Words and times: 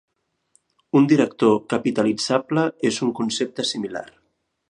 Un 0.99 1.03
director 1.11 1.59
capitalitzable 1.75 2.65
és 2.91 2.99
un 3.09 3.13
concepte 3.23 3.67
similar. 3.75 4.05